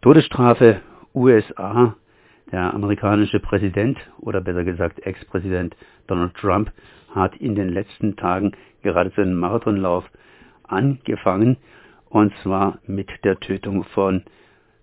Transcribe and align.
Todesstrafe 0.00 0.80
USA. 1.12 1.96
Der 2.52 2.72
amerikanische 2.72 3.40
Präsident 3.40 3.98
oder 4.20 4.40
besser 4.40 4.62
gesagt 4.62 5.04
Ex-Präsident 5.04 5.76
Donald 6.06 6.34
Trump 6.34 6.70
hat 7.12 7.36
in 7.38 7.56
den 7.56 7.68
letzten 7.70 8.14
Tagen 8.14 8.52
gerade 8.82 9.10
so 9.16 9.22
einen 9.22 9.34
Marathonlauf 9.34 10.04
angefangen 10.62 11.56
und 12.10 12.32
zwar 12.44 12.78
mit 12.86 13.10
der 13.24 13.40
Tötung 13.40 13.82
von 13.92 14.22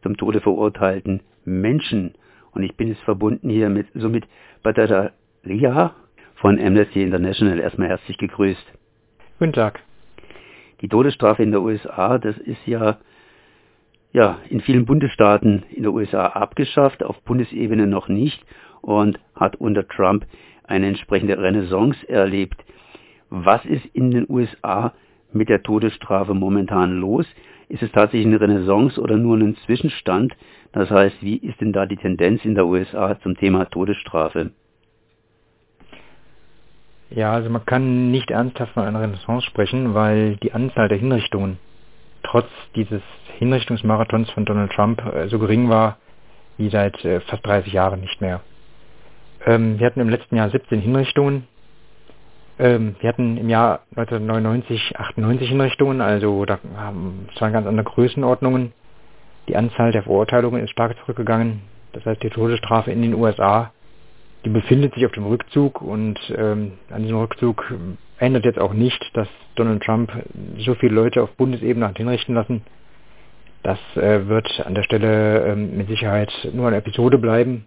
zum 0.04 0.18
Tode 0.18 0.42
verurteilten 0.42 1.22
Menschen. 1.46 2.14
Und 2.52 2.64
ich 2.64 2.76
bin 2.76 2.90
jetzt 2.90 3.02
verbunden 3.04 3.50
hier 3.50 3.70
mit 3.70 3.88
somit 3.94 4.26
Badada 4.64 5.14
Lia 5.44 5.96
von 6.36 6.60
Amnesty 6.60 7.02
International. 7.02 7.60
Erstmal 7.60 7.88
herzlich 7.88 8.18
gegrüßt. 8.18 8.74
Guten 9.40 9.54
Tag. 9.54 9.80
Die 10.82 10.90
Todesstrafe 10.90 11.42
in 11.42 11.52
der 11.52 11.62
USA, 11.62 12.18
das 12.18 12.38
ist 12.38 12.68
ja 12.68 12.98
ja, 14.16 14.40
in 14.50 14.62
vielen 14.62 14.86
Bundesstaaten 14.86 15.64
in 15.70 15.84
der 15.84 15.92
USA 15.92 16.28
abgeschafft, 16.28 17.04
auf 17.04 17.22
Bundesebene 17.24 17.86
noch 17.86 18.08
nicht 18.08 18.42
und 18.82 19.20
hat 19.36 19.58
unter 19.58 19.86
Trump 19.86 20.26
eine 20.64 20.88
entsprechende 20.88 21.38
Renaissance 21.38 22.08
erlebt. 22.08 22.64
Was 23.30 23.66
ist 23.66 23.86
in 23.88 24.12
den 24.12 24.26
USA 24.30 24.94
mit 25.34 25.50
der 25.50 25.64
Todesstrafe 25.64 26.34
momentan 26.34 26.98
los? 26.98 27.26
Ist 27.68 27.84
es 27.84 27.92
tatsächlich 27.92 28.28
eine 28.28 28.40
Renaissance 28.40 29.02
oder 29.02 29.18
nur 29.18 29.36
ein 29.36 29.58
Zwischenstand? 29.66 30.34
Das 30.72 30.90
heißt, 30.90 31.22
wie 31.22 31.36
ist 31.36 31.60
denn 31.60 31.74
da 31.74 31.86
die 31.86 31.98
Tendenz 31.98 32.46
in 32.46 32.56
der 32.56 32.68
USA 32.68 33.20
zum 33.20 33.36
Thema 33.36 33.66
Todesstrafe? 33.66 34.52
Ja, 37.10 37.34
also 37.34 37.50
man 37.50 37.66
kann 37.66 38.12
nicht 38.12 38.32
ernsthaft 38.32 38.76
von 38.76 38.84
einer 38.84 39.02
Renaissance 39.02 39.46
sprechen, 39.46 39.94
weil 39.94 40.38
die 40.38 40.54
Anzahl 40.54 40.88
der 40.88 41.00
Hinrichtungen 41.00 41.58
trotz 42.24 42.48
dieses 42.76 43.02
Hinrichtungsmarathons 43.38 44.30
von 44.32 44.46
Donald 44.46 44.72
Trump 44.72 45.02
äh, 45.06 45.28
so 45.28 45.40
gering 45.40 45.70
war 45.70 45.98
wie 46.58 46.70
seit 46.70 47.04
äh, 47.04 47.20
fast 47.22 47.46
30 47.46 47.74
Jahren 47.74 48.02
nicht 48.02 48.22
mehr. 48.22 48.42
Ähm, 49.46 49.80
wir 49.80 49.86
hatten 49.86 50.00
im 50.00 50.10
letzten 50.10 50.38
Jahr 50.38 50.50
17 50.50 50.80
Hinrichtungen. 50.80 51.48
Ähm, 52.58 52.96
wir 53.00 53.10
hatten 53.10 53.38
im 53.38 53.50
Jahr 53.50 53.82
1999 53.96 54.98
98 54.98 55.50
Hinrichtungen, 55.50 56.02
also 56.02 56.46
da 56.46 56.60
ähm, 56.64 57.28
das 57.32 57.42
waren 57.42 57.54
ganz 57.54 57.68
andere 57.68 57.86
Größenordnungen. 57.86 58.72
Die 59.48 59.56
Anzahl 59.56 59.92
der 59.92 60.04
Verurteilungen 60.04 60.64
ist 60.64 60.72
stark 60.72 60.98
zurückgegangen. 61.00 61.62
Das 61.94 62.06
heißt, 62.06 62.24
die 62.24 62.30
Todesstrafe 62.30 62.92
in 62.92 63.02
den 63.02 63.14
USA, 63.14 63.72
die 64.44 64.50
befindet 64.50 64.94
sich 64.94 65.06
auf 65.06 65.12
dem 65.12 65.26
Rückzug 65.26 65.82
und 65.82 66.20
ähm, 66.36 66.74
an 66.90 67.04
diesem 67.04 67.18
Rückzug 67.18 67.74
ändert 68.18 68.46
jetzt 68.46 68.60
auch 68.60 68.74
nicht, 68.74 69.02
dass 69.14 69.28
Donald 69.56 69.84
Trump 69.84 70.12
so 70.58 70.76
viele 70.76 70.96
Leute 70.96 71.22
auf 71.22 71.32
Bundesebene 71.36 71.88
hat 71.88 71.98
hinrichten 71.98 72.36
lassen. 72.36 72.64
Das 73.66 73.80
äh, 73.96 74.28
wird 74.28 74.64
an 74.64 74.76
der 74.76 74.84
Stelle 74.84 75.44
äh, 75.44 75.56
mit 75.56 75.88
Sicherheit 75.88 76.32
nur 76.54 76.68
eine 76.68 76.78
Episode 76.78 77.18
bleiben. 77.18 77.66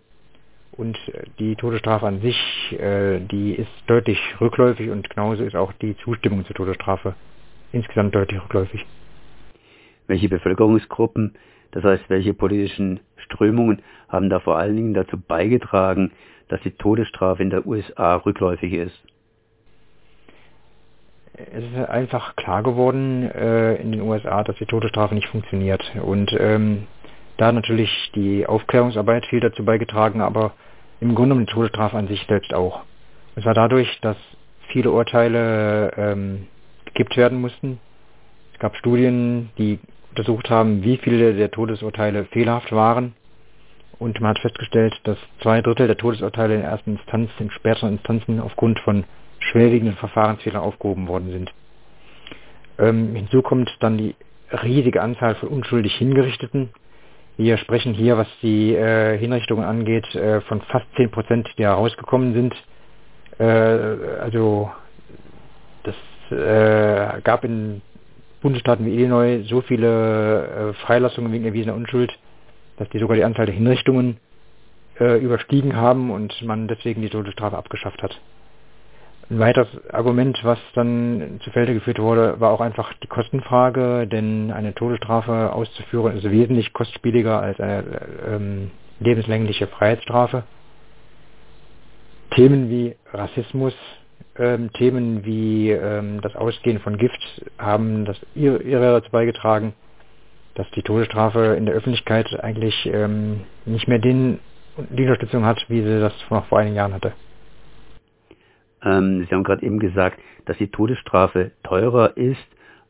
Und 0.71 0.97
die 1.41 1.57
Todesstrafe 1.57 2.07
an 2.07 2.21
sich, 2.21 2.39
äh, 2.79 3.19
die 3.19 3.55
ist 3.55 3.73
deutlich 3.89 4.21
rückläufig 4.41 4.91
und 4.91 5.11
genauso 5.11 5.43
ist 5.43 5.57
auch 5.57 5.73
die 5.73 5.97
Zustimmung 5.97 6.47
zur 6.47 6.55
Todesstrafe 6.55 7.17
insgesamt 7.73 8.15
deutlich 8.15 8.41
rückläufig. 8.41 8.87
Welche 10.07 10.29
Bevölkerungsgruppen, 10.29 11.35
das 11.73 11.83
heißt 11.83 12.05
welche 12.07 12.33
politischen 12.33 13.01
Strömungen 13.17 13.83
haben 14.09 14.31
da 14.31 14.39
vor 14.39 14.57
allen 14.57 14.77
Dingen 14.77 14.95
dazu 14.95 15.19
beigetragen, 15.19 16.13
dass 16.47 16.61
die 16.61 16.71
Todesstrafe 16.71 17.43
in 17.43 17.51
der 17.51 17.67
USA 17.67 18.15
rückläufig 18.15 18.73
ist? 18.73 19.03
Es 21.53 21.65
ist 21.65 21.89
einfach 21.89 22.37
klar 22.37 22.63
geworden 22.63 23.31
äh, 23.31 23.77
in 23.77 23.93
den 23.93 24.01
USA, 24.01 24.43
dass 24.43 24.57
die 24.57 24.67
Todesstrafe 24.67 25.15
nicht 25.15 25.29
funktioniert. 25.29 25.83
Und 26.03 26.35
ähm, 26.39 26.87
da 27.37 27.47
hat 27.47 27.55
natürlich 27.55 27.91
die 28.15 28.47
Aufklärungsarbeit 28.47 29.27
viel 29.27 29.41
dazu 29.41 29.65
beigetragen, 29.65 30.21
aber 30.21 30.53
im 31.01 31.15
Grunde 31.15 31.37
um 31.37 31.47
die 31.47 31.53
Todesstrafe 31.53 31.97
an 31.97 32.09
sich 32.09 32.25
selbst 32.29 32.53
auch. 32.53 32.83
Es 33.37 33.45
war 33.45 33.55
dadurch, 33.55 34.01
dass 34.01 34.17
viele 34.69 34.91
Urteile 34.91 35.93
ähm, 35.97 36.49
gekippt 36.87 37.17
werden 37.17 37.41
mussten. 37.41 37.79
Es 38.55 38.59
gab 38.59 38.77
Studien, 38.77 39.51
die 39.59 39.79
untersucht 40.11 40.51
haben, 40.51 40.83
wie 40.83 40.97
viele 40.97 41.35
der 41.35 41.51
Todesurteile 41.51 42.25
fehlerhaft 42.27 42.73
waren. 42.73 43.15
Und 44.01 44.21
man 44.21 44.31
hat 44.31 44.41
festgestellt, 44.41 44.95
dass 45.05 45.19
zwei 45.43 45.61
Drittel 45.61 45.87
der 45.87 45.97
Todesurteile 45.97 46.57
in 46.57 46.63
ersten 46.63 46.97
Instanz, 46.97 47.31
in 47.39 47.51
späteren 47.51 47.95
Instanzen 47.95 48.41
aufgrund 48.41 48.79
von 48.81 49.05
schwerwiegenden 49.41 49.97
Verfahrensfehlern 49.97 50.63
aufgehoben 50.63 51.09
worden 51.09 51.31
sind. 51.31 51.53
Ähm, 52.79 53.15
hinzu 53.15 53.43
kommt 53.43 53.71
dann 53.81 53.99
die 53.99 54.15
riesige 54.63 55.03
Anzahl 55.03 55.35
von 55.37 55.49
unschuldig 55.49 55.95
Hingerichteten. 55.97 56.71
Wir 57.37 57.57
sprechen 57.59 57.95
hier, 57.95 58.17
was 58.17 58.29
die 58.43 58.75
äh, 58.75 59.17
Hinrichtungen 59.19 59.65
angeht, 59.65 60.13
äh, 60.15 60.41
von 60.43 60.61
fast 60.63 60.87
10 60.97 61.11
Prozent, 61.11 61.49
die 61.57 61.65
herausgekommen 61.65 62.35
sind. 62.35 62.55
Äh, 63.39 64.21
also 64.21 64.71
das 65.85 65.95
äh, 66.31 67.21
gab 67.23 67.45
in 67.45 67.83
Bundesstaaten 68.41 68.87
wie 68.87 68.95
Illinois 68.95 69.45
so 69.49 69.61
viele 69.61 70.47
äh, 70.47 70.73
Freilassungen 70.85 71.33
wegen 71.33 71.45
erwiesener 71.45 71.75
Unschuld, 71.75 72.13
dass 72.77 72.89
die 72.91 72.99
sogar 72.99 73.17
die 73.17 73.25
Anzahl 73.25 73.47
der 73.47 73.55
Hinrichtungen 73.55 74.19
äh, 75.01 75.19
überstiegen 75.19 75.77
haben 75.77 76.11
und 76.11 76.43
man 76.43 76.69
deswegen 76.69 77.03
die 77.03 77.09
Todesstrafe 77.09 77.57
abgeschafft 77.57 78.03
hat. 78.03 78.21
Ein 79.31 79.41
weiteres 79.41 79.69
Argument, 79.93 80.39
was 80.43 80.59
dann 80.75 81.39
zu 81.45 81.51
Felde 81.51 81.75
geführt 81.75 81.99
wurde, 81.99 82.41
war 82.41 82.51
auch 82.51 82.63
einfach 82.63 82.95
die 83.03 83.09
Kostenfrage, 83.09 84.07
denn 84.07 84.51
eine 84.51 84.75
Todesstrafe 84.75 85.53
auszuführen 85.53 86.17
ist 86.17 86.31
wesentlich 86.31 86.73
kostspieliger 86.73 87.39
als 87.39 87.61
eine 87.61 87.85
ähm, 88.27 88.71
lebenslängliche 89.01 89.67
Freiheitsstrafe. 89.67 90.45
Themen 92.31 92.71
wie 92.71 92.97
Rassismus, 93.13 93.75
ähm, 94.39 94.73
Themen 94.73 95.25
wie 95.27 95.73
ähm, 95.73 96.23
das 96.23 96.35
Ausgehen 96.35 96.79
von 96.81 96.97
Gift 96.97 97.21
haben 97.59 98.07
das 98.07 98.17
ihre, 98.35 99.01
dazu 99.01 99.11
beigetragen, 99.11 99.75
dass 100.55 100.71
die 100.71 100.83
Todesstrafe 100.83 101.55
in 101.55 101.67
der 101.67 101.75
Öffentlichkeit 101.75 102.29
eigentlich 102.43 102.87
ähm, 102.87 103.43
nicht 103.67 103.89
mehr 103.89 103.99
den, 103.99 104.39
die 104.89 105.03
Unterstützung 105.03 105.45
hat, 105.45 105.63
wie 105.69 105.83
sie 105.83 106.01
das 106.01 106.15
noch 106.31 106.47
vor 106.47 106.61
einigen 106.61 106.77
Jahren 106.77 106.95
hatte. 106.95 107.13
Ähm, 108.83 109.27
Sie 109.29 109.35
haben 109.35 109.45
gerade 109.45 109.65
eben 109.65 109.79
gesagt, 109.79 110.21
dass 110.47 110.59
die 110.59 110.69
Todesstrafe 110.69 111.53
teurer 111.63 112.17
ist 112.17 112.47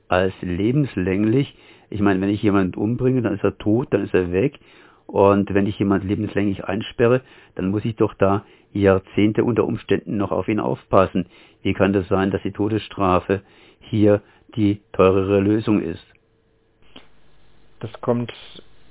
als 0.09 0.35
lebenslänglich. 0.41 1.57
Ich 1.91 2.01
meine, 2.01 2.21
wenn 2.21 2.29
ich 2.31 2.43
jemanden 2.43 2.79
umbringe, 2.79 3.23
dann 3.23 3.35
ist 3.35 3.45
er 3.45 3.59
tot, 3.59 3.89
dann 3.91 4.05
ist 4.05 4.15
er 4.15 4.33
weg. 4.33 4.59
Und 5.07 5.55
wenn 5.55 5.67
ich 5.67 5.79
jemanden 5.79 6.09
lebenslänglich 6.09 6.65
einsperre, 6.65 7.23
dann 7.55 7.71
muss 7.71 7.85
ich 7.85 7.97
doch 7.97 8.13
da 8.15 8.45
Jahrzehnte 8.73 9.43
unter 9.45 9.65
Umständen 9.65 10.19
noch 10.19 10.33
auf 10.33 10.49
ihn 10.49 10.61
aufpassen. 10.61 11.27
Wie 11.63 11.73
kann 11.73 11.95
das 11.95 12.09
sein, 12.09 12.31
dass 12.31 12.43
die 12.43 12.53
Todesstrafe 12.53 13.41
hier 13.81 14.21
die 14.55 14.81
teurere 14.93 15.41
Lösung 15.41 15.81
ist? 15.81 16.05
Das 17.81 17.91
kommt 18.01 18.33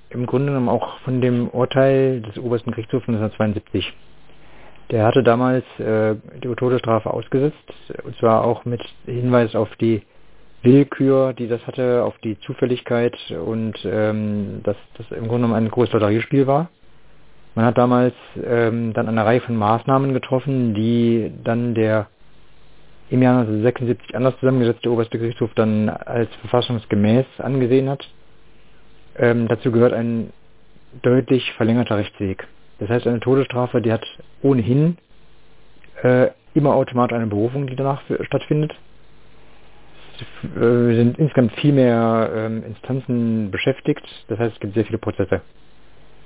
im 0.09 0.25
Grunde 0.25 0.47
genommen 0.47 0.69
auch 0.69 1.00
von 1.00 1.22
dem 1.22 1.50
Urteil 1.50 2.22
des 2.22 2.40
obersten 2.40 2.72
Gerichtshofs 2.72 3.06
von 3.06 3.16
1972. 3.16 3.94
Der 4.91 5.05
hatte 5.05 5.21
damals 5.21 5.65
äh, 5.79 6.15
die 6.41 6.55
Todesstrafe 6.55 7.11
ausgesetzt, 7.11 7.73
und 8.03 8.15
zwar 8.17 8.45
auch 8.45 8.63
mit 8.63 8.81
Hinweis 9.05 9.53
auf 9.53 9.73
die 9.75 10.01
Willkür, 10.63 11.33
die 11.33 11.47
das 11.47 11.65
hatte, 11.67 12.03
auf 12.03 12.17
die 12.19 12.39
Zufälligkeit 12.39 13.15
und 13.31 13.77
ähm, 13.85 14.61
dass 14.63 14.77
das 14.97 15.05
im 15.11 15.27
Grunde 15.27 15.47
genommen 15.47 15.53
ein 15.53 15.69
großes 15.69 15.93
Lotteriespiel 15.93 16.47
war. 16.47 16.69
Man 17.53 17.65
hat 17.65 17.77
damals 17.77 18.13
ähm, 18.43 18.93
dann 18.93 19.07
eine 19.07 19.25
Reihe 19.25 19.41
von 19.41 19.55
Maßnahmen 19.55 20.13
getroffen, 20.13 20.73
die 20.73 21.31
dann 21.43 21.73
der 21.73 22.07
im 23.09 23.21
Jahr 23.21 23.39
1976 23.39 24.15
anders 24.15 24.37
zusammengesetzte 24.39 24.91
oberste 24.91 25.17
Gerichtshof 25.17 25.51
dann 25.55 25.89
als 25.89 26.33
verfassungsgemäß 26.41 27.25
angesehen 27.39 27.89
hat. 27.89 28.07
Ähm, 29.17 29.47
dazu 29.47 29.71
gehört 29.71 29.93
ein 29.93 30.31
deutlich 31.01 31.51
verlängerter 31.53 31.97
Rechtsweg. 31.97 32.47
Das 32.79 32.90
heißt, 32.90 33.08
eine 33.08 33.20
Todesstrafe, 33.20 33.82
die 33.82 33.91
hat 33.91 34.06
ohnehin 34.41 34.97
äh, 36.03 36.29
immer 36.53 36.76
automatisch 36.76 37.16
eine 37.16 37.28
Berufung, 37.28 37.68
die 37.68 37.76
danach 37.76 38.02
stattfindet. 38.22 38.74
Äh, 40.44 40.96
sind 40.96 41.18
insgesamt 41.20 41.53
viel 41.53 41.74
mehr 41.74 42.32
ähm, 42.34 42.64
Instanzen 42.64 43.52
beschäftigt, 43.52 44.03
das 44.28 44.40
heißt, 44.40 44.53
es 44.53 44.59
gibt 44.59 44.74
sehr 44.74 44.85
viele 44.85 44.97
Prozesse. 44.97 45.41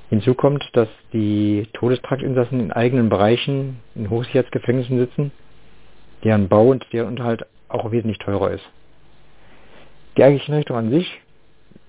Hinzu 0.10 0.34
kommt, 0.34 0.70
dass 0.74 0.90
die 1.14 1.68
Todestraktinsassen 1.74 2.60
in 2.60 2.72
eigenen 2.72 3.10
Bereichen 3.10 3.80
in 3.96 4.10
Hochsicherheitsgefängnissen 4.10 4.98
sitzen, 4.98 5.32
deren 6.24 6.50
Bau 6.50 6.68
und 6.68 6.86
deren 6.92 7.08
Unterhalt 7.08 7.46
auch 7.70 7.92
wesentlich 7.92 8.18
teurer 8.20 8.52
ist. 8.52 8.70
Die 10.18 10.24
eigentliche 10.24 10.54
Richtung 10.54 10.76
an 10.76 10.90
sich 10.90 11.22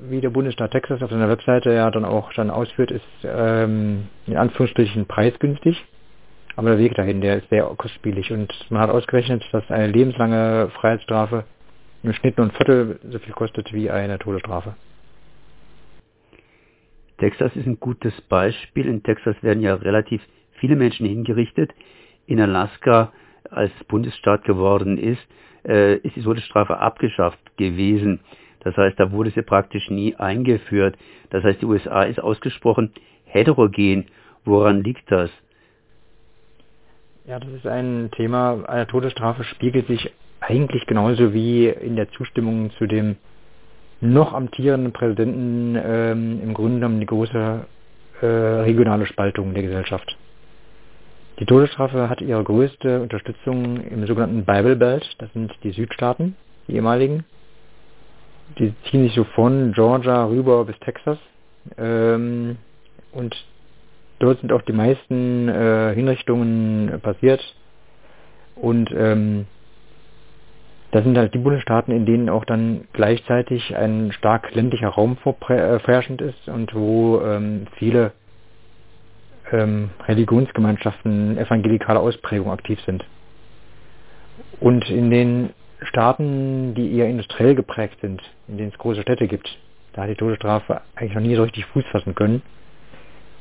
wie 0.09 0.21
der 0.21 0.31
Bundesstaat 0.31 0.73
Texas 0.73 1.03
auf 1.03 1.11
seiner 1.11 1.29
Webseite 1.29 1.73
ja 1.73 1.91
dann 1.91 2.05
auch 2.05 2.33
schon 2.33 2.51
ausführt, 2.51 2.91
ist 2.91 3.05
ähm, 3.25 4.09
in 4.27 4.37
Anführungsstrichen 4.37 5.07
preisgünstig. 5.07 5.85
Aber 6.57 6.71
der 6.71 6.79
Weg 6.79 6.95
dahin, 6.95 7.21
der 7.21 7.39
ist 7.39 7.49
sehr 7.49 7.65
kostspielig. 7.65 8.31
Und 8.31 8.53
man 8.71 8.83
hat 8.83 8.91
ausgerechnet, 8.91 9.43
dass 9.53 9.71
eine 9.71 9.87
lebenslange 9.87 10.71
Freiheitsstrafe 10.75 11.45
im 12.03 12.13
Schnitt 12.13 12.37
nur 12.37 12.47
ein 12.47 12.53
Viertel 12.53 12.99
so 13.09 13.19
viel 13.19 13.33
kostet 13.33 13.73
wie 13.73 13.91
eine 13.91 14.19
Todesstrafe. 14.19 14.75
Texas 17.19 17.55
ist 17.55 17.67
ein 17.67 17.79
gutes 17.79 18.21
Beispiel. 18.23 18.87
In 18.87 19.03
Texas 19.03 19.37
werden 19.43 19.63
ja 19.63 19.75
relativ 19.75 20.21
viele 20.55 20.77
Menschen 20.77 21.07
hingerichtet. 21.07 21.71
In 22.27 22.41
Alaska, 22.41 23.13
als 23.51 23.73
Bundesstaat 23.89 24.45
geworden 24.45 24.99
ist, 24.99 25.23
äh, 25.65 25.97
ist 25.99 26.17
die 26.17 26.23
Todesstrafe 26.23 26.79
abgeschafft 26.79 27.39
gewesen. 27.57 28.21
Das 28.65 28.77
heißt, 28.77 28.99
da 28.99 29.11
wurde 29.13 29.31
sie 29.31 29.43
praktisch 29.43 29.91
nie 29.91 30.15
eingeführt. 30.17 30.97
Das 31.31 31.43
heißt, 31.45 31.61
die 31.61 31.67
USA 31.67 32.03
ist 32.03 32.21
ausgesprochen 32.21 32.93
heterogen. 33.25 34.07
Woran 34.45 34.83
liegt 34.83 35.11
das? 35.11 35.31
Ja, 37.27 37.39
das 37.39 37.51
ist 37.51 37.67
ein 37.67 38.11
Thema. 38.17 38.65
Eine 38.67 38.87
Todesstrafe 38.87 39.45
spiegelt 39.45 39.87
sich 39.87 40.13
eigentlich 40.41 40.87
genauso 40.87 41.33
wie 41.33 41.69
in 41.69 41.97
der 41.97 42.11
Zustimmung 42.11 42.71
zu 42.79 42.87
dem 42.87 43.17
noch 44.01 44.33
amtierenden 44.33 44.93
Präsidenten 44.93 45.77
ähm, 45.81 46.41
im 46.43 46.55
Grunde 46.55 46.81
genommen 46.81 46.99
die 46.99 47.07
große 47.07 47.65
äh, 48.21 48.27
regionale 48.27 49.07
Spaltung 49.07 49.55
der 49.55 49.63
Gesellschaft. 49.63 50.17
Die 51.39 51.47
Todesstrafe 51.47 52.09
hat 52.09 52.21
ihre 52.21 52.43
größte 52.43 53.01
Unterstützung 53.01 53.81
im 53.85 54.07
sogenannten 54.07 54.45
Bible 54.45 54.77
Belt, 54.77 55.09
das 55.19 55.33
sind 55.33 55.53
die 55.63 55.71
Südstaaten, 55.71 56.37
die 56.67 56.75
ehemaligen. 56.75 57.25
Die 58.59 58.75
ziehen 58.91 59.05
sich 59.05 59.15
so 59.15 59.25
von 59.25 59.73
Georgia 59.73 60.25
rüber 60.25 60.65
bis 60.65 60.79
Texas. 60.81 61.19
Ähm, 61.79 62.57
und 63.13 63.37
dort 64.19 64.41
sind 64.41 64.53
auch 64.53 64.63
die 64.63 64.73
meisten 64.73 65.49
äh, 65.49 65.95
Hinrichtungen 65.95 67.01
passiert. 67.03 67.41
Und 68.57 68.91
ähm, 68.93 69.47
das 70.93 71.05
sind 71.05 71.17
halt 71.17 71.33
die 71.33 71.39
Bundesstaaten, 71.39 71.95
in 71.95 72.05
denen 72.05 72.29
auch 72.29 72.45
dann 72.45 72.87
gleichzeitig 72.93 73.75
ein 73.75 74.13
stark 74.13 74.55
ländlicher 74.55 74.89
Raum 74.89 75.17
vorherrschend 75.17 76.21
äh, 76.21 76.29
ist 76.29 76.49
und 76.49 76.75
wo 76.75 77.21
ähm, 77.23 77.67
viele 77.79 78.13
ähm, 79.51 79.91
Religionsgemeinschaften 80.07 81.39
evangelikaler 81.39 82.01
Ausprägung 82.01 82.51
aktiv 82.51 82.79
sind. 82.85 83.05
Und 84.61 84.89
in 84.91 85.11
den 85.11 85.51
Staaten, 85.85 86.75
die 86.75 86.97
eher 86.97 87.09
industriell 87.09 87.55
geprägt 87.55 88.01
sind, 88.01 88.23
in 88.49 88.59
denen 88.59 88.71
es 88.71 88.79
große 88.79 89.03
Städte 89.03 89.27
gibt, 89.27 89.59
da 89.93 90.03
hat 90.03 90.11
die 90.11 90.15
Todesstrafe 90.15 90.81
eigentlich 90.95 91.15
noch 91.15 91.23
nie 91.23 91.35
so 91.35 91.43
richtig 91.43 91.67
Fuß 91.67 91.85
fassen 91.91 92.15
können. 92.15 92.43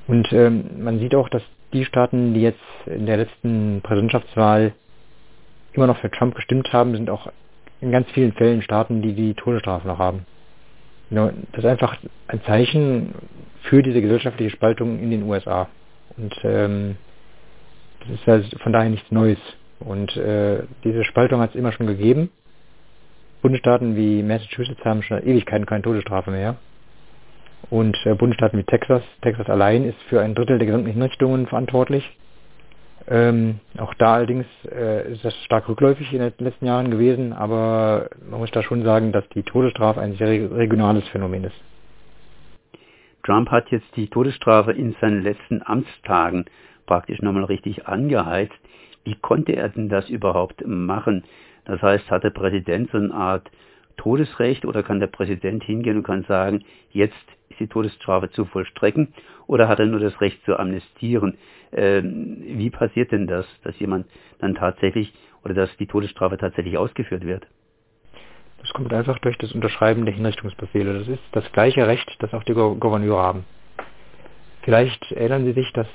Und 0.08 0.32
ähm, 0.34 0.84
man 0.84 1.00
sieht 1.00 1.16
auch, 1.16 1.30
dass 1.30 1.44
die 1.74 1.86
Staaten, 1.86 2.34
die 2.34 2.42
jetzt 2.42 2.60
in 2.86 3.06
der 3.06 3.18
letzten 3.18 3.82
Präsidentschaftswahl 3.82 4.74
immer 5.74 5.88
noch 5.88 5.98
für 5.98 6.12
Trump 6.12 6.36
gestimmt 6.36 6.74
haben, 6.74 6.94
sind 6.96 7.10
auch 7.10 7.32
in 7.80 7.92
ganz 7.92 8.10
vielen 8.12 8.34
Fällen 8.34 8.62
Staaten, 8.62 9.02
die 9.02 9.14
die 9.14 9.34
Todesstrafe 9.34 9.88
noch 9.88 10.00
haben. 10.00 10.26
Das 11.10 11.34
ist 11.54 11.66
einfach 11.66 11.98
ein 12.28 12.42
Zeichen 12.44 13.14
für 13.64 13.84
diese 13.84 14.02
gesellschaftliche 14.02 14.52
Spaltung 14.52 15.00
in 15.00 15.12
den 15.12 15.24
USA. 15.24 15.68
Und 16.18 16.34
ähm, 16.44 16.98
das 18.00 18.10
ist 18.12 18.28
also 18.28 18.58
von 18.60 18.74
daher 18.74 18.90
nichts 18.90 19.12
Neues. 19.12 19.40
Und 19.82 20.16
äh, 20.18 20.64
diese 20.84 21.04
Spaltung 21.04 21.42
hat 21.42 21.52
es 21.52 21.56
immer 21.56 21.72
schon 21.72 21.88
gegeben. 21.88 22.30
Bundesstaaten 23.42 23.96
wie 23.96 24.22
Massachusetts 24.22 24.84
haben 24.86 25.02
schon 25.02 25.22
Ewigkeiten 25.24 25.66
keine 25.66 25.82
Todesstrafe 25.82 26.32
mehr. 26.32 26.58
Und 27.70 27.98
äh, 28.06 28.16
Bundesstaaten 28.16 28.60
wie 28.60 28.64
Texas, 28.64 29.02
Texas 29.22 29.50
allein 29.50 29.84
ist 29.84 30.02
für 30.10 30.22
ein 30.22 30.36
Drittel 30.36 30.58
der 30.58 30.68
gesamten 30.68 30.92
Hinrichtungen 30.92 31.48
verantwortlich. 31.48 32.04
Ähm, 33.08 33.60
auch 33.78 33.94
da 33.96 34.16
allerdings 34.16 34.46
äh, 34.72 35.12
ist 35.12 35.26
das 35.26 35.36
stark 35.46 35.68
rückläufig 35.68 36.14
in 36.14 36.20
den 36.20 36.34
letzten 36.38 36.66
Jahren 36.66 36.92
gewesen, 36.92 37.34
aber 37.34 38.10
man 38.30 38.40
muss 38.40 38.52
da 38.52 38.62
schon 38.62 38.84
sagen, 38.84 39.12
dass 39.12 39.28
die 39.30 39.44
Todesstrafe 39.44 40.02
ein 40.02 40.16
sehr 40.18 40.52
regionales 40.52 41.08
Phänomen 41.10 41.46
ist. 41.46 41.56
Trump 43.24 43.50
hat 43.50 43.70
jetzt 43.72 43.96
die 43.96 44.08
Todesstrafe 44.08 44.72
in 44.72 44.96
seinen 45.02 45.24
letzten 45.24 45.62
Amtstagen 45.64 46.46
praktisch 46.86 47.22
nochmal 47.22 47.46
richtig 47.46 47.88
angeheizt. 47.88 48.54
Wie 49.04 49.16
konnte 49.16 49.54
er 49.54 49.70
denn 49.70 49.90
das 49.90 50.10
überhaupt 50.10 50.66
machen? 50.66 51.24
Das 51.66 51.82
heißt, 51.82 52.10
hat 52.10 52.24
der 52.24 52.30
Präsident 52.32 52.92
so 52.92 52.98
eine 52.98 53.14
Art 53.14 53.50
Todesrecht 53.98 54.66
oder 54.66 54.84
kann 54.84 55.00
der 55.00 55.08
Präsident 55.08 55.64
hingehen 55.64 55.98
und 55.98 56.04
kann 56.04 56.24
sagen, 56.24 56.64
jetzt 56.92 57.16
ist 57.50 57.60
die 57.60 57.68
Todesstrafe 57.68 58.32
zu 58.32 58.46
vollstrecken 58.46 59.14
oder 59.48 59.68
hat 59.68 59.80
er 59.80 59.86
nur 59.86 60.00
das 60.00 60.20
Recht 60.22 60.44
zu 60.46 60.58
amnestieren? 60.58 61.38
Ähm, 61.72 62.42
wie 62.42 62.70
passiert 62.70 63.12
denn 63.12 63.28
das, 63.28 63.46
dass 63.64 63.78
jemand 63.80 64.08
dann 64.40 64.56
tatsächlich 64.56 65.14
oder 65.44 65.54
dass 65.54 65.76
die 65.78 65.88
Todesstrafe 65.88 66.38
tatsächlich 66.38 66.78
ausgeführt 66.78 67.26
wird? 67.26 67.48
Das 68.60 68.72
kommt 68.74 68.94
einfach 68.94 69.18
durch 69.20 69.38
das 69.38 69.52
Unterschreiben 69.54 70.06
der 70.06 70.14
Hinrichtungsbefehle. 70.14 71.00
Das 71.00 71.08
ist 71.08 71.24
das 71.32 71.52
gleiche 71.52 71.88
Recht, 71.88 72.08
das 72.20 72.34
auch 72.34 72.44
die 72.44 72.54
Gouverneure 72.54 73.22
haben. 73.22 73.46
Vielleicht 74.62 75.12
erinnern 75.12 75.46
Sie 75.46 75.54
sich, 75.54 75.72
dass 75.74 75.88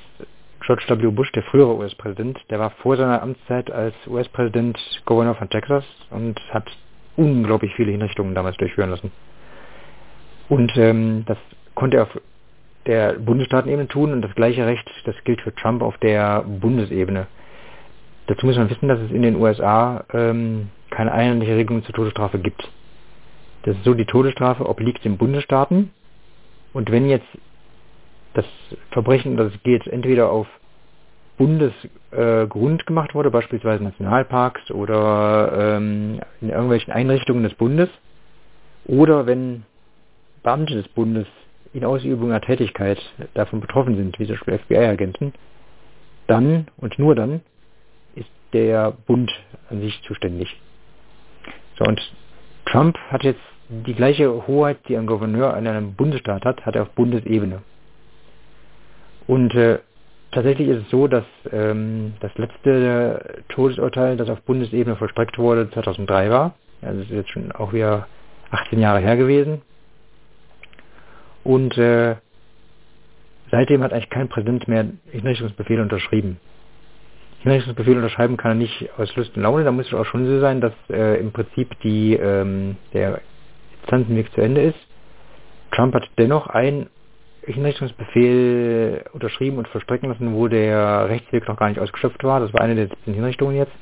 George 0.67 0.85
W. 0.89 1.13
Bush, 1.13 1.31
der 1.31 1.45
frühere 1.45 1.77
US-Präsident, 1.77 2.41
der 2.51 2.59
war 2.59 2.71
vor 2.83 2.97
seiner 2.97 3.23
Amtszeit 3.23 3.71
als 3.71 3.95
US-Präsident 4.09 4.77
Gouverneur 5.05 5.37
von 5.37 5.49
Texas 5.49 5.85
und 6.11 6.41
hat 6.53 6.69
unglaublich 7.17 7.73
viele 7.77 7.93
Hinrichtungen 7.93 8.35
damals 8.35 8.57
durchführen 8.57 8.91
lassen. 8.91 9.13
Und 10.49 10.77
ähm, 10.77 11.23
das 11.27 11.39
konnte 11.77 11.99
er 11.99 12.03
auf 12.03 12.21
der 12.87 13.13
Bundesstaatenebene 13.13 13.87
tun 13.87 14.13
und 14.13 14.23
das 14.23 14.35
gleiche 14.35 14.67
Recht, 14.67 14.91
das 15.05 15.15
gilt 15.23 15.41
für 15.41 15.55
Trump 15.55 15.83
auf 15.83 15.99
der 15.99 16.43
Bundesebene. 16.43 17.29
Dazu 18.27 18.45
muss 18.45 18.57
man 18.57 18.69
wissen, 18.69 18.89
dass 18.89 18.99
es 18.99 19.13
in 19.13 19.23
den 19.23 19.37
USA 19.37 20.05
ähm, 20.13 20.71
keine 20.91 21.13
einheitliche 21.13 21.55
Regelung 21.55 21.85
zur 21.85 21.95
Todesstrafe 21.95 22.41
gibt. 22.41 22.69
Das 23.63 23.77
ist 23.77 23.85
so, 23.85 23.95
die 23.95 24.05
Todesstrafe 24.05 24.69
obliegt 24.69 25.05
den 25.05 25.17
Bundesstaaten 25.17 25.93
und 26.73 26.91
wenn 26.91 27.09
jetzt 27.09 27.29
das 28.37 28.47
Verbrechen, 28.91 29.37
das 29.37 29.53
geht 29.63 29.87
entweder 29.87 30.31
auf 30.31 30.47
Bundesgrund 31.39 32.83
äh, 32.83 32.85
gemacht 32.85 33.15
wurde, 33.15 33.31
beispielsweise 33.31 33.83
Nationalparks 33.83 34.71
oder 34.71 35.77
ähm, 35.77 36.21
in 36.41 36.51
irgendwelchen 36.51 36.93
Einrichtungen 36.93 37.43
des 37.43 37.55
Bundes, 37.55 37.89
oder 38.87 39.27
wenn 39.27 39.65
Beamte 40.43 40.75
des 40.75 40.89
Bundes 40.89 41.27
in 41.73 41.85
Ausübung 41.85 42.31
einer 42.31 42.41
Tätigkeit 42.41 42.99
davon 43.35 43.61
betroffen 43.61 43.97
sind, 43.97 44.19
wie 44.19 44.27
zum 44.27 44.37
Beispiel 44.37 44.59
FBI-Agenten, 44.59 45.33
dann 46.27 46.69
und 46.79 46.99
nur 46.99 47.15
dann 47.15 47.41
ist 48.15 48.31
der 48.53 48.93
Bund 49.07 49.33
an 49.71 49.81
sich 49.81 50.01
zuständig. 50.03 50.49
So, 51.79 51.85
und 51.85 52.01
Trump 52.67 52.97
hat 53.11 53.25
jetzt 53.25 53.41
die 53.69 53.95
gleiche 53.95 54.47
Hoheit, 54.47 54.79
die 54.89 54.97
ein 54.97 55.07
Gouverneur 55.07 55.57
in 55.57 55.67
einem 55.67 55.95
Bundesstaat 55.95 56.45
hat, 56.45 56.65
hat 56.65 56.77
er 56.77 56.83
auf 56.83 56.91
Bundesebene. 56.91 57.63
Und 59.27 59.55
äh, 59.55 59.79
tatsächlich 60.33 60.69
ist 60.69 60.85
es 60.85 60.91
so, 60.91 61.09
dass 61.09 61.25
ähm, 61.53 62.15
das 62.21 62.37
letzte 62.37 63.45
Todesurteil, 63.49 64.17
das 64.17 64.29
auf 64.29 64.41
Bundesebene 64.43 64.97
vollstreckt 64.97 65.39
wurde, 65.39 65.71
2003 65.71 66.31
war. 66.31 66.55
Also 66.83 67.01
das 67.01 67.11
ist 67.11 67.17
jetzt 67.17 67.31
schon 67.31 67.53
auch 67.53 67.73
wieder 67.73 68.07
18 68.51 68.79
Jahre 68.79 69.01
her 69.01 69.17
gewesen. 69.17 69.63
Und 71.45 71.77
äh, 71.79 72.17
seitdem 73.51 73.83
hat 73.83 73.93
eigentlich 73.93 74.11
kein 74.11 74.29
Präsident 74.29 74.69
mehr 74.69 74.87
Hinrichtungsbefehle 75.11 75.83
unterschrieben. 75.83 76.39
Hinrichtungsbefehle 77.41 77.99
unterschreiben 77.99 78.37
kann 78.37 78.53
er 78.53 78.57
nicht 78.57 78.91
aus 78.99 79.15
Lust 79.15 79.37
und 79.37 79.43
Laune, 79.43 79.65
da 79.65 79.71
muss 79.71 79.87
es 79.87 79.95
auch 79.95 80.07
schon 80.07 80.27
so 80.27 80.41
sein, 80.41 80.61
dass 80.61 80.73
äh, 80.91 81.21
im 81.21 81.33
Prinzip 81.33 81.79
die, 81.81 82.15
ähm, 82.15 82.77
der 82.93 83.21
Instanzenweg 83.83 84.33
zu 84.33 84.41
Ende 84.41 84.63
ist. 84.63 84.79
Trump 85.73 85.95
hat 85.95 86.09
dennoch 86.19 86.49
einen 86.49 86.89
Hinrichtungsbefehl 87.47 89.05
unterschrieben 89.13 89.59
und 89.59 89.69
verstrecken 89.69 90.09
lassen, 90.09 90.35
wo 90.35 90.49
der 90.49 91.09
Rechtsweg 91.09 91.47
noch 91.49 91.57
gar 91.57 91.69
nicht 91.69 91.81
ausgeschöpft 91.81 92.23
war. 92.25 92.41
Das 92.41 92.53
war 92.53 92.61
eine 92.61 92.75
der 92.75 92.89
17 92.89 93.15
Hinrichtungen 93.15 93.57
jetzt. 93.57 93.73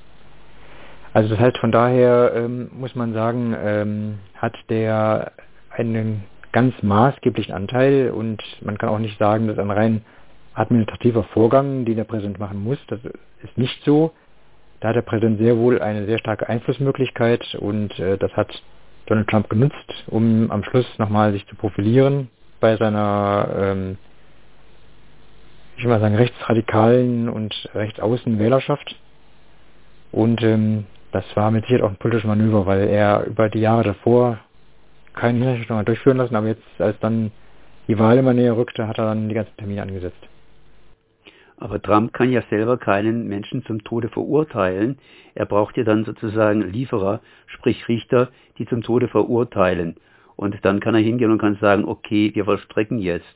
Also 1.12 1.30
das 1.30 1.38
heißt, 1.38 1.58
von 1.58 1.72
daher 1.72 2.32
ähm, 2.34 2.70
muss 2.72 2.94
man 2.94 3.14
sagen, 3.14 3.54
ähm, 3.56 4.18
hat 4.34 4.54
der 4.68 5.32
einen 5.70 6.24
ganz 6.52 6.74
maßgeblichen 6.82 7.54
Anteil 7.54 8.10
und 8.10 8.42
man 8.62 8.78
kann 8.78 8.88
auch 8.88 8.98
nicht 8.98 9.18
sagen, 9.18 9.48
dass 9.48 9.58
ein 9.58 9.70
rein 9.70 10.04
administrativer 10.54 11.24
Vorgang, 11.24 11.84
den 11.84 11.96
der 11.96 12.04
Präsident 12.04 12.38
machen 12.38 12.62
muss. 12.62 12.78
Das 12.88 13.00
ist 13.42 13.56
nicht 13.56 13.82
so. 13.84 14.12
Da 14.80 14.88
hat 14.88 14.96
der 14.96 15.02
Präsident 15.02 15.38
sehr 15.38 15.56
wohl 15.56 15.80
eine 15.80 16.04
sehr 16.06 16.18
starke 16.18 16.48
Einflussmöglichkeit 16.48 17.56
und 17.60 17.98
äh, 17.98 18.18
das 18.18 18.32
hat 18.32 18.62
Donald 19.06 19.28
Trump 19.28 19.48
genutzt, 19.48 20.04
um 20.08 20.50
am 20.50 20.64
Schluss 20.64 20.86
nochmal 20.98 21.32
sich 21.32 21.46
zu 21.46 21.56
profilieren 21.56 22.28
bei 22.64 22.78
seiner, 22.78 23.46
ähm, 23.58 23.98
ich 25.76 25.84
will 25.84 25.90
mal 25.90 26.00
sagen, 26.00 26.14
rechtsradikalen 26.14 27.28
und 27.28 27.68
rechtsaußen 27.74 28.38
Wählerschaft. 28.38 28.98
Und 30.12 30.42
ähm, 30.42 30.86
das 31.12 31.26
war 31.36 31.50
mit 31.50 31.64
Sicherheit 31.66 31.82
auch 31.82 31.90
ein 31.90 31.98
politisches 31.98 32.26
Manöver, 32.26 32.64
weil 32.64 32.88
er 32.88 33.24
über 33.26 33.50
die 33.50 33.60
Jahre 33.60 33.82
davor 33.82 34.38
keine 35.12 35.44
Hinrichtung 35.44 35.84
durchführen 35.84 36.16
lassen, 36.16 36.34
aber 36.36 36.46
jetzt, 36.46 36.62
als 36.78 36.98
dann 37.00 37.32
die 37.86 37.98
Wahl 37.98 38.16
immer 38.16 38.32
näher 38.32 38.56
rückte, 38.56 38.88
hat 38.88 38.96
er 38.96 39.08
dann 39.08 39.28
die 39.28 39.34
ganzen 39.34 39.54
Termine 39.58 39.82
angesetzt. 39.82 40.26
Aber 41.58 41.82
Trump 41.82 42.14
kann 42.14 42.32
ja 42.32 42.40
selber 42.48 42.78
keinen 42.78 43.28
Menschen 43.28 43.62
zum 43.66 43.84
Tode 43.84 44.08
verurteilen. 44.08 44.96
Er 45.34 45.44
braucht 45.44 45.76
ja 45.76 45.84
dann 45.84 46.06
sozusagen 46.06 46.62
Lieferer, 46.62 47.20
sprich 47.46 47.86
Richter, 47.88 48.30
die 48.56 48.64
zum 48.64 48.82
Tode 48.82 49.08
verurteilen. 49.08 49.96
Und 50.36 50.56
dann 50.62 50.80
kann 50.80 50.94
er 50.94 51.00
hingehen 51.00 51.30
und 51.30 51.38
kann 51.38 51.56
sagen, 51.60 51.84
okay, 51.84 52.30
wir 52.34 52.44
vollstrecken 52.44 52.98
jetzt. 52.98 53.26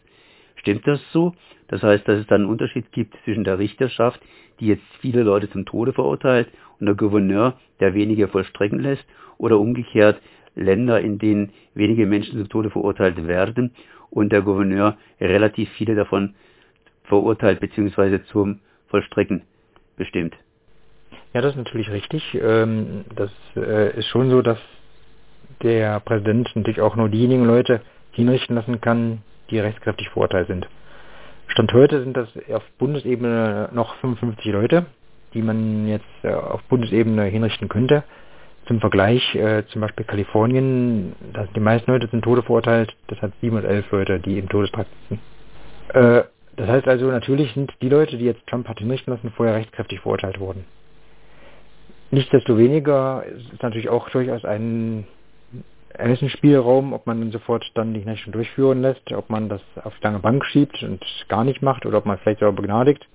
Stimmt 0.56 0.86
das 0.86 1.00
so? 1.12 1.34
Das 1.68 1.82
heißt, 1.82 2.06
dass 2.08 2.20
es 2.20 2.26
dann 2.26 2.42
einen 2.42 2.50
Unterschied 2.50 2.90
gibt 2.92 3.14
zwischen 3.24 3.44
der 3.44 3.58
Richterschaft, 3.58 4.20
die 4.58 4.66
jetzt 4.66 4.82
viele 5.00 5.22
Leute 5.22 5.48
zum 5.50 5.64
Tode 5.64 5.92
verurteilt, 5.92 6.48
und 6.80 6.86
der 6.86 6.94
Gouverneur, 6.94 7.58
der 7.80 7.94
wenige 7.94 8.28
vollstrecken 8.28 8.78
lässt, 8.78 9.04
oder 9.36 9.58
umgekehrt 9.58 10.20
Länder, 10.54 11.00
in 11.00 11.18
denen 11.18 11.52
wenige 11.74 12.06
Menschen 12.06 12.38
zum 12.38 12.48
Tode 12.48 12.70
verurteilt 12.70 13.26
werden 13.26 13.72
und 14.10 14.32
der 14.32 14.42
Gouverneur 14.42 14.96
relativ 15.20 15.70
viele 15.70 15.94
davon 15.94 16.34
verurteilt 17.04 17.60
bzw. 17.60 18.20
zum 18.24 18.60
Vollstrecken 18.88 19.42
bestimmt. 19.96 20.34
Ja, 21.34 21.40
das 21.40 21.52
ist 21.52 21.58
natürlich 21.58 21.90
richtig. 21.90 22.22
Ähm, 22.40 23.04
das 23.14 23.30
äh, 23.56 23.96
ist 23.98 24.06
schon 24.08 24.30
so, 24.30 24.42
dass 24.42 24.58
der 25.62 26.00
Präsident 26.00 26.54
natürlich 26.54 26.80
auch 26.80 26.96
nur 26.96 27.08
diejenigen 27.08 27.44
Leute 27.44 27.80
hinrichten 28.12 28.56
lassen 28.56 28.80
kann, 28.80 29.22
die 29.50 29.58
rechtskräftig 29.58 30.08
verurteilt 30.10 30.48
sind. 30.48 30.68
Stand 31.48 31.72
heute 31.72 32.02
sind 32.02 32.16
das 32.16 32.28
auf 32.52 32.62
Bundesebene 32.78 33.70
noch 33.72 33.94
55 33.96 34.44
Leute, 34.52 34.86
die 35.34 35.42
man 35.42 35.88
jetzt 35.88 36.04
äh, 36.22 36.32
auf 36.32 36.62
Bundesebene 36.64 37.24
hinrichten 37.24 37.68
könnte. 37.68 38.04
Zum 38.66 38.80
Vergleich, 38.80 39.34
äh, 39.34 39.64
zum 39.68 39.80
Beispiel 39.80 40.04
Kalifornien, 40.04 41.14
da 41.32 41.44
sind 41.44 41.56
die 41.56 41.60
meisten 41.60 41.90
Leute 41.90 42.10
zum 42.10 42.20
Tode 42.20 42.42
verurteilt, 42.42 42.94
das 43.06 43.20
hat 43.22 43.32
711 43.40 43.90
Leute, 43.90 44.20
die 44.20 44.38
im 44.38 44.48
Todestrakt 44.48 44.90
sitzen. 45.08 45.20
Äh, 45.94 46.24
das 46.56 46.68
heißt 46.68 46.88
also, 46.88 47.06
natürlich 47.10 47.52
sind 47.52 47.72
die 47.80 47.88
Leute, 47.88 48.18
die 48.18 48.24
jetzt 48.24 48.46
Trump 48.46 48.68
hat 48.68 48.80
hinrichten 48.80 49.14
lassen, 49.14 49.32
vorher 49.34 49.54
rechtskräftig 49.54 50.00
verurteilt 50.00 50.40
worden. 50.40 50.64
Nichtsdestoweniger 52.10 53.24
ist 53.24 53.52
es 53.52 53.62
natürlich 53.62 53.88
auch 53.88 54.10
durchaus 54.10 54.44
ein 54.44 55.06
Ermessensspielraum, 55.98 56.92
ob 56.92 57.06
man 57.06 57.30
sofort 57.32 57.70
dann 57.74 57.92
die 57.92 58.00
Hinrichtung 58.00 58.32
durchführen 58.32 58.82
lässt, 58.82 59.12
ob 59.12 59.30
man 59.30 59.48
das 59.48 59.60
auf 59.82 59.92
lange 60.00 60.20
Bank 60.20 60.44
schiebt 60.44 60.82
und 60.82 61.04
gar 61.28 61.44
nicht 61.44 61.60
macht 61.60 61.84
oder 61.86 61.98
ob 61.98 62.06
man 62.06 62.18
vielleicht 62.18 62.40
sogar 62.40 62.52
begnadigt. 62.54 63.06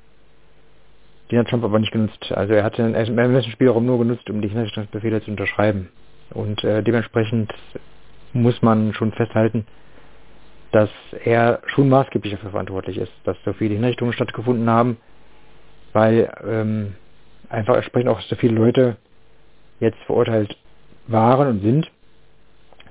Den 1.31 1.39
hat 1.39 1.47
Trump 1.47 1.63
aber 1.63 1.79
nicht 1.79 1.91
genutzt. 1.91 2.31
Also 2.31 2.53
er 2.53 2.63
hat 2.63 2.77
den 2.77 2.93
Ermessensspielraum 2.93 3.85
nur 3.85 3.99
genutzt, 3.99 4.29
um 4.29 4.41
die 4.41 4.49
Hinrichtungsbefehle 4.49 5.23
zu 5.23 5.31
unterschreiben. 5.31 5.89
Und 6.31 6.63
äh, 6.63 6.83
dementsprechend 6.83 7.53
muss 8.33 8.61
man 8.61 8.93
schon 8.93 9.11
festhalten, 9.13 9.65
dass 10.71 10.89
er 11.23 11.61
schon 11.67 11.87
maßgeblich 11.87 12.33
dafür 12.33 12.49
verantwortlich 12.49 12.97
ist, 12.97 13.11
dass 13.23 13.37
so 13.45 13.53
viele 13.53 13.75
Hinrichtungen 13.75 14.13
stattgefunden 14.13 14.69
haben, 14.69 14.97
weil 15.93 16.31
ähm, 16.45 16.95
einfach 17.49 17.75
entsprechend 17.75 18.09
auch 18.09 18.19
so 18.21 18.35
viele 18.35 18.55
Leute 18.55 18.97
jetzt 19.79 19.99
verurteilt 20.05 20.57
waren 21.07 21.47
und 21.47 21.61
sind, 21.61 21.91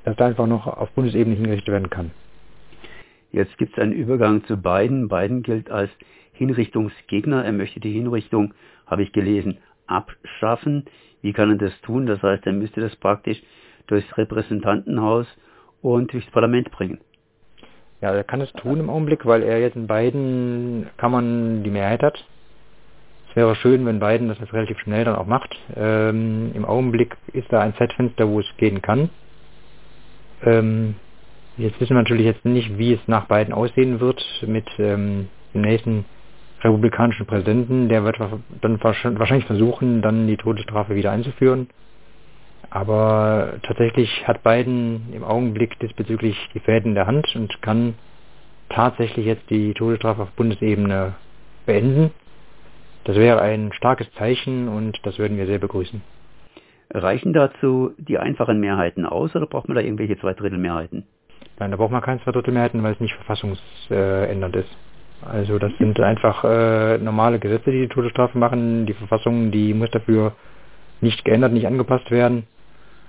dass 0.04 0.16
da 0.16 0.26
einfach 0.26 0.47
noch 0.47 0.66
auf 0.66 0.90
Bundesebene 0.92 1.37
hingerichtet 1.37 1.68
werden 1.68 1.90
kann. 1.90 2.11
Jetzt 3.30 3.56
gibt 3.56 3.73
es 3.73 3.82
einen 3.82 3.92
Übergang 3.92 4.44
zu 4.44 4.56
Biden. 4.56 5.09
Biden 5.09 5.42
gilt 5.42 5.71
als 5.71 5.90
Hinrichtungsgegner. 6.32 7.44
Er 7.44 7.52
möchte 7.52 7.80
die 7.80 7.92
Hinrichtung, 7.92 8.52
habe 8.87 9.02
ich 9.02 9.12
gelesen, 9.12 9.59
abschaffen. 9.87 10.85
Wie 11.23 11.32
kann 11.32 11.50
er 11.50 11.56
das 11.56 11.80
tun? 11.82 12.06
Das 12.06 12.23
heißt, 12.23 12.47
er 12.47 12.52
müsste 12.52 12.80
das 12.80 12.94
praktisch 12.97 13.42
durchs 13.87 14.16
Repräsentantenhaus 14.18 15.26
und 15.80 16.12
durchs 16.12 16.30
Parlament 16.30 16.71
bringen. 16.71 17.00
Ja, 18.00 18.12
er 18.12 18.25
kann 18.25 18.40
es 18.40 18.52
tun 18.54 18.80
im 18.80 18.90
Augenblick, 18.90 19.25
weil 19.25 19.42
er 19.42 19.61
jetzt 19.61 19.76
in 19.76 19.87
beiden 19.87 20.88
Kammern 20.97 21.62
die 21.62 21.71
Mehrheit 21.71 22.02
hat. 22.02 22.25
Es 23.30 23.37
wäre 23.37 23.54
schön, 23.54 23.87
wenn 23.87 24.00
Biden 24.00 24.28
das 24.28 24.40
jetzt 24.40 24.52
relativ 24.52 24.78
schnell 24.80 25.04
dann 25.04 25.16
auch 25.16 25.26
macht. 25.26 25.56
Ähm, 25.75 26.50
Im 26.54 26.64
Augenblick 26.64 27.16
ist 27.32 27.50
da 27.52 27.61
ein 27.61 27.75
Zeitfenster, 27.76 28.28
wo 28.28 28.40
es 28.40 28.56
gehen 28.59 28.82
kann. 28.82 29.09
Ähm, 30.44 30.94
jetzt 31.56 31.80
wissen 31.80 31.90
wir 31.90 32.02
natürlich 32.02 32.26
jetzt 32.26 32.44
nicht, 32.44 32.78
wie 32.78 32.94
es 32.94 33.00
nach 33.06 33.26
Biden 33.26 33.52
aussehen 33.52 34.00
wird 34.00 34.25
mit 34.46 34.66
ähm, 34.78 35.28
dem 35.54 35.62
nächsten 35.62 36.04
republikanischen 36.62 37.26
Präsidenten. 37.26 37.88
Der 37.88 38.04
wird 38.04 38.18
dann 38.61 38.82
wahrscheinlich 38.82 39.46
versuchen, 39.46 40.02
dann 40.02 40.26
die 40.26 40.37
Todesstrafe 40.37 40.94
wieder 40.94 41.11
einzuführen. 41.11 41.68
Aber 42.70 43.54
tatsächlich 43.64 44.26
hat 44.26 44.42
Biden 44.42 45.12
im 45.12 45.25
Augenblick 45.25 45.78
diesbezüglich 45.80 46.37
die 46.54 46.61
Fäden 46.61 46.90
in 46.90 46.94
der 46.94 47.06
Hand 47.06 47.34
und 47.34 47.61
kann 47.61 47.94
tatsächlich 48.70 49.26
jetzt 49.26 49.50
die 49.50 49.75
Todesstrafe 49.75 50.22
auf 50.22 50.30
Bundesebene 50.32 51.14
beenden. 51.66 52.12
Das 53.04 53.16
wäre 53.16 53.42
ein 53.42 53.72
starkes 53.75 54.11
Zeichen 54.12 54.68
und 54.68 54.99
das 55.02 55.18
würden 55.18 55.37
wir 55.37 55.46
sehr 55.46 55.58
begrüßen. 55.58 56.00
Reichen 56.92 57.32
dazu 57.32 57.92
die 57.96 58.18
einfachen 58.18 58.61
Mehrheiten 58.61 59.06
aus 59.06 59.34
oder 59.34 59.46
braucht 59.46 59.68
man 59.68 59.76
da 59.76 59.82
irgendwelche 59.82 60.18
Zweidrittelmehrheiten? 60.18 61.04
Nein, 61.58 61.70
da 61.70 61.76
braucht 61.76 61.92
man 61.92 62.02
keine 62.02 62.20
Zweidrittelmehrheiten, 62.22 62.82
weil 62.82 62.92
es 62.92 63.00
nicht 63.00 63.14
verfassungsändernd 63.14 64.56
ist. 64.56 64.76
Also 65.25 65.58
das 65.58 65.72
sind 65.78 65.99
einfach 66.00 66.44
äh, 66.44 66.99
normale 66.99 67.38
Gesetze, 67.38 67.70
die 67.70 67.82
die 67.82 67.88
Todesstrafe 67.88 68.37
machen. 68.37 68.87
Die 68.87 68.94
Verfassung, 68.94 69.52
die 69.52 69.72
muss 69.72 69.90
dafür 69.90 70.32
nicht 71.00 71.25
geändert, 71.25 71.52
nicht 71.52 71.66
angepasst 71.66 72.11
werden. 72.11 72.44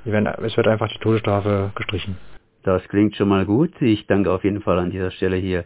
Werden, 0.05 0.27
es 0.27 0.55
wird 0.55 0.67
einfach 0.67 0.89
die 0.89 0.99
Todesstrafe 0.99 1.71
gestrichen. 1.75 2.17
Das 2.63 2.87
klingt 2.89 3.15
schon 3.15 3.29
mal 3.29 3.45
gut. 3.45 3.71
Ich 3.81 4.05
danke 4.07 4.31
auf 4.31 4.43
jeden 4.43 4.61
Fall 4.61 4.79
an 4.79 4.91
dieser 4.91 5.11
Stelle 5.11 5.37
hier 5.37 5.65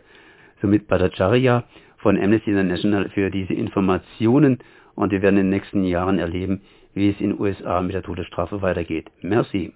Sumit 0.62 0.88
Bhattacharya 0.88 1.64
von 1.98 2.18
Amnesty 2.18 2.52
International 2.52 3.10
für 3.10 3.30
diese 3.30 3.54
Informationen 3.54 4.60
und 4.96 5.12
wir 5.12 5.22
werden 5.22 5.38
in 5.38 5.46
den 5.46 5.50
nächsten 5.52 5.84
Jahren 5.84 6.18
erleben, 6.18 6.62
wie 6.98 7.10
es 7.10 7.22
in 7.22 7.40
USA 7.40 7.82
mit 7.82 7.94
der 7.94 8.04
Todesstrafe 8.04 8.62
weitergeht. 8.62 9.10
Merci. 9.22 9.74